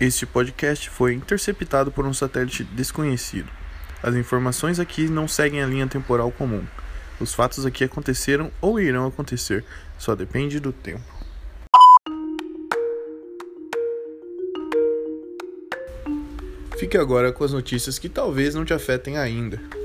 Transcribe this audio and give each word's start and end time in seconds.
Este 0.00 0.24
podcast 0.24 0.88
foi 0.88 1.14
interceptado 1.14 1.92
por 1.92 2.06
um 2.06 2.14
satélite 2.14 2.64
desconhecido. 2.64 3.50
As 4.02 4.14
informações 4.14 4.80
aqui 4.80 5.08
não 5.08 5.28
seguem 5.28 5.62
a 5.62 5.66
linha 5.66 5.86
temporal 5.86 6.30
comum. 6.32 6.64
Os 7.20 7.34
fatos 7.34 7.66
aqui 7.66 7.84
aconteceram 7.84 8.50
ou 8.60 8.80
irão 8.80 9.06
acontecer, 9.06 9.64
só 9.98 10.14
depende 10.14 10.58
do 10.58 10.72
tempo. 10.72 11.02
Fique 16.78 16.96
agora 16.96 17.30
com 17.30 17.44
as 17.44 17.52
notícias 17.52 17.98
que 17.98 18.08
talvez 18.08 18.54
não 18.54 18.64
te 18.64 18.72
afetem 18.72 19.18
ainda. 19.18 19.79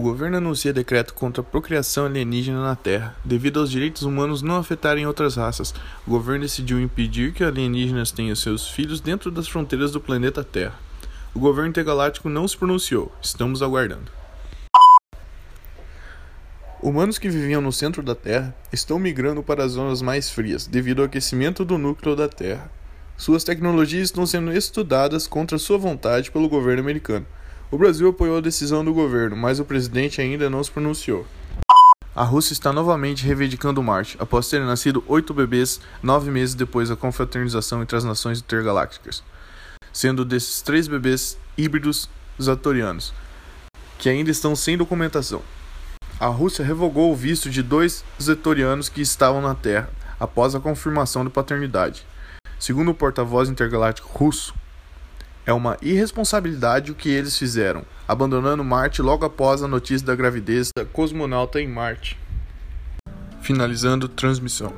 O 0.00 0.02
governo 0.02 0.38
anuncia 0.38 0.72
decreto 0.72 1.12
contra 1.12 1.42
a 1.42 1.44
procriação 1.44 2.06
alienígena 2.06 2.62
na 2.62 2.74
Terra. 2.74 3.14
Devido 3.22 3.60
aos 3.60 3.70
direitos 3.70 4.00
humanos 4.00 4.40
não 4.40 4.56
afetarem 4.56 5.06
outras 5.06 5.36
raças, 5.36 5.74
o 6.06 6.10
governo 6.10 6.40
decidiu 6.40 6.80
impedir 6.80 7.34
que 7.34 7.44
alienígenas 7.44 8.10
tenham 8.10 8.34
seus 8.34 8.66
filhos 8.66 8.98
dentro 8.98 9.30
das 9.30 9.46
fronteiras 9.46 9.92
do 9.92 10.00
planeta 10.00 10.42
Terra. 10.42 10.72
O 11.34 11.38
governo 11.38 11.68
intergaláctico 11.68 12.30
não 12.30 12.48
se 12.48 12.56
pronunciou. 12.56 13.12
Estamos 13.20 13.60
aguardando. 13.60 14.10
Humanos 16.80 17.18
que 17.18 17.28
viviam 17.28 17.60
no 17.60 17.70
centro 17.70 18.02
da 18.02 18.14
Terra 18.14 18.56
estão 18.72 18.98
migrando 18.98 19.42
para 19.42 19.64
as 19.64 19.72
zonas 19.72 20.00
mais 20.00 20.30
frias 20.30 20.66
devido 20.66 21.00
ao 21.00 21.06
aquecimento 21.08 21.62
do 21.62 21.76
núcleo 21.76 22.16
da 22.16 22.26
Terra. 22.26 22.72
Suas 23.18 23.44
tecnologias 23.44 24.04
estão 24.04 24.24
sendo 24.24 24.50
estudadas 24.50 25.26
contra 25.26 25.58
sua 25.58 25.76
vontade 25.76 26.30
pelo 26.30 26.48
governo 26.48 26.80
americano. 26.80 27.26
O 27.72 27.78
Brasil 27.78 28.08
apoiou 28.08 28.38
a 28.38 28.40
decisão 28.40 28.84
do 28.84 28.92
governo, 28.92 29.36
mas 29.36 29.60
o 29.60 29.64
presidente 29.64 30.20
ainda 30.20 30.50
não 30.50 30.62
se 30.62 30.68
pronunciou. 30.68 31.24
A 32.16 32.24
Rússia 32.24 32.52
está 32.52 32.72
novamente 32.72 33.24
reivindicando 33.24 33.80
Marte, 33.80 34.16
após 34.18 34.48
terem 34.48 34.66
nascido 34.66 35.04
oito 35.06 35.32
bebês 35.32 35.80
nove 36.02 36.32
meses 36.32 36.56
depois 36.56 36.88
da 36.88 36.96
confraternização 36.96 37.80
entre 37.80 37.96
as 37.96 38.02
nações 38.02 38.40
intergalácticas, 38.40 39.22
sendo 39.92 40.24
desses 40.24 40.60
três 40.60 40.88
bebês 40.88 41.38
híbridos 41.56 42.08
zatorianos, 42.42 43.14
que 44.00 44.08
ainda 44.08 44.32
estão 44.32 44.56
sem 44.56 44.76
documentação. 44.76 45.40
A 46.18 46.26
Rússia 46.26 46.64
revogou 46.64 47.12
o 47.12 47.16
visto 47.16 47.48
de 47.48 47.62
dois 47.62 48.04
zetorianos 48.20 48.88
que 48.88 49.00
estavam 49.00 49.40
na 49.40 49.54
Terra, 49.54 49.90
após 50.18 50.56
a 50.56 50.60
confirmação 50.60 51.22
de 51.22 51.30
paternidade. 51.30 52.04
Segundo 52.58 52.90
o 52.90 52.94
porta-voz 52.94 53.48
intergaláctico 53.48 54.10
russo, 54.18 54.52
é 55.46 55.52
uma 55.52 55.76
irresponsabilidade 55.82 56.92
o 56.92 56.94
que 56.94 57.08
eles 57.08 57.36
fizeram, 57.36 57.84
abandonando 58.06 58.64
Marte 58.64 59.02
logo 59.02 59.24
após 59.24 59.62
a 59.62 59.68
notícia 59.68 60.06
da 60.06 60.14
gravidez 60.14 60.70
da 60.76 60.84
cosmonauta 60.84 61.60
em 61.60 61.68
Marte. 61.68 62.18
Finalizando 63.40 64.08
transmissão. 64.08 64.72